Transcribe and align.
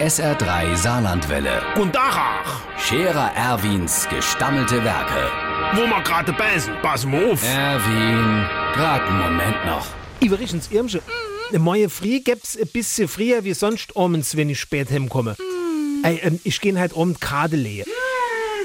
SR3 0.00 0.76
Saarlandwelle. 0.76 1.62
Und 1.80 1.94
Dachach, 1.94 2.60
Scherer 2.78 3.32
Erwins 3.34 4.06
gestammelte 4.10 4.84
Werke. 4.84 5.30
wo 5.72 5.86
wir 5.86 6.02
gerade 6.02 6.34
beißen, 6.34 6.74
pass 6.82 7.06
mal 7.06 7.32
auf. 7.32 7.42
Erwin, 7.42 8.46
grad 8.74 9.02
einen 9.08 9.18
Moment 9.18 9.64
noch. 9.64 9.86
Übrigens, 10.20 10.70
Irmsche, 10.70 11.00
mhm. 11.50 11.62
Moje 11.62 11.88
Früh 11.88 12.20
gäb's 12.20 12.58
ein 12.58 12.68
bisschen 12.68 13.08
früher 13.08 13.44
wie 13.44 13.54
sonst 13.54 13.96
abends, 13.96 14.36
wenn 14.36 14.50
ich 14.50 14.60
spät 14.60 14.90
heimkomme. 14.90 15.34
Ey, 16.02 16.20
ähm, 16.22 16.40
ich 16.44 16.60
geh 16.60 16.76
halt 16.76 16.92
um 16.92 17.18
Kade 17.18 17.56
lehe. 17.56 17.84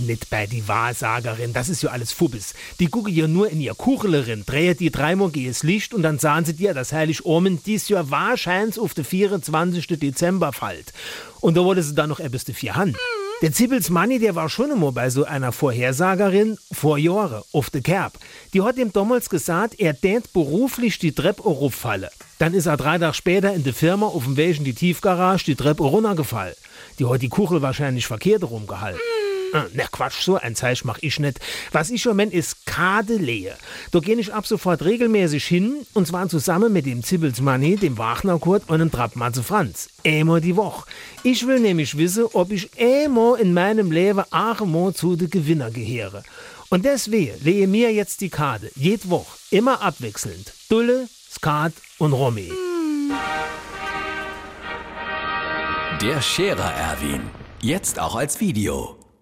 Nicht 0.00 0.30
bei 0.30 0.46
die 0.46 0.66
Wahrsagerin, 0.66 1.52
das 1.52 1.68
ist 1.68 1.82
ja 1.82 1.90
alles 1.90 2.12
Fubbes. 2.12 2.54
Die 2.80 2.88
gucke 2.88 3.10
ja 3.10 3.26
nur 3.26 3.48
in 3.50 3.60
ihr 3.60 3.74
Kuchelerin, 3.74 4.44
drehe 4.44 4.74
die 4.74 4.90
dreimal 4.90 5.30
gehes 5.30 5.62
Licht 5.62 5.94
und 5.94 6.02
dann 6.02 6.18
sahen 6.18 6.44
sie 6.44 6.54
dir, 6.54 6.74
dass 6.74 6.92
Heilig 6.92 7.24
Omen 7.24 7.60
dies 7.64 7.88
Jahr 7.88 8.10
wahrscheinlich 8.10 8.78
auf 8.78 8.94
den 8.94 9.04
24. 9.04 9.86
Dezember 9.98 10.52
fällt. 10.52 10.92
Und 11.40 11.56
da 11.56 11.64
wurde 11.64 11.82
sie 11.82 11.94
dann 11.94 12.08
noch 12.08 12.20
etwas 12.20 12.44
vier 12.44 12.74
Hand. 12.76 12.96
Der 13.42 13.52
Zippels 13.52 13.90
Manni, 13.90 14.18
der 14.18 14.34
war 14.34 14.48
schon 14.48 14.70
immer 14.70 14.92
bei 14.92 15.10
so 15.10 15.24
einer 15.24 15.52
Vorhersagerin 15.52 16.56
vor 16.72 16.98
Jahren 16.98 17.42
auf 17.52 17.68
de 17.68 17.82
Kerb. 17.82 18.14
Die 18.54 18.62
hat 18.62 18.78
ihm 18.78 18.92
damals 18.92 19.28
gesagt, 19.28 19.78
er 19.78 19.92
dänt 19.92 20.32
beruflich 20.32 20.98
die 20.98 21.12
Treppe 21.12 21.42
falle. 21.70 22.10
Dann 22.38 22.54
ist 22.54 22.66
er 22.66 22.76
drei 22.76 22.98
Tage 22.98 23.14
später 23.14 23.52
in 23.52 23.64
der 23.64 23.74
Firma 23.74 24.06
auf 24.06 24.24
dem 24.24 24.36
Weg 24.36 24.58
in 24.58 24.64
die 24.64 24.74
Tiefgarage 24.74 25.44
die 25.44 25.56
Treppe 25.56 25.82
runtergefallen. 25.82 26.54
Die 26.98 27.06
hat 27.06 27.22
die 27.22 27.28
Kuchel 27.28 27.60
wahrscheinlich 27.60 28.06
verkehrt 28.06 28.44
rumgehalten. 28.44 29.00
Ah, 29.00 29.23
Na 29.72 29.86
Quatsch, 29.90 30.22
so 30.22 30.36
ein 30.36 30.56
Zeichen 30.56 30.88
mach 30.88 30.98
ich 31.00 31.20
nicht. 31.20 31.38
Was 31.70 31.90
ich 31.90 32.04
im 32.04 32.10
Moment 32.10 32.34
ist 32.34 32.66
Kadelehe. 32.66 33.56
Da 33.92 34.00
gehe 34.00 34.16
ich 34.16 34.34
ab 34.34 34.46
sofort 34.46 34.84
regelmäßig 34.84 35.44
hin 35.44 35.86
und 35.92 36.08
zwar 36.08 36.28
zusammen 36.28 36.72
mit 36.72 36.86
dem 36.86 37.04
Zibbels 37.04 37.40
Manni, 37.40 37.76
dem 37.76 37.96
Wagner 37.96 38.38
Kurt 38.38 38.68
und 38.68 38.80
dem 38.80 38.90
Trappmatze 38.90 39.44
Franz. 39.44 39.90
Einmal 40.04 40.40
die 40.40 40.56
Woche. 40.56 40.86
Ich 41.22 41.46
will 41.46 41.60
nämlich 41.60 41.96
wissen, 41.96 42.24
ob 42.32 42.50
ich 42.50 42.70
einmal 42.80 43.38
in 43.38 43.54
meinem 43.54 43.92
Leben 43.92 44.24
einmal 44.32 44.92
zu 44.92 45.14
den 45.14 45.30
Gewinner 45.30 45.70
gehöre. 45.70 46.24
Und 46.70 46.84
deswegen 46.84 47.38
lehe 47.44 47.68
mir 47.68 47.92
jetzt 47.92 48.20
die 48.20 48.30
Karte, 48.30 48.72
jede 48.74 49.08
Woche, 49.08 49.38
immer 49.50 49.80
abwechselnd. 49.82 50.52
Dulle, 50.68 51.08
Skat 51.30 51.72
und 51.98 52.12
Romy. 52.12 52.50
Der 56.00 56.20
Scherer 56.20 56.72
Erwin. 56.72 57.22
Jetzt 57.60 58.00
auch 58.00 58.16
als 58.16 58.40
Video. 58.40 59.03